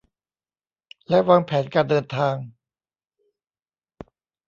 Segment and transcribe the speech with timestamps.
[1.09, 2.35] และวางแผนการเดินทาง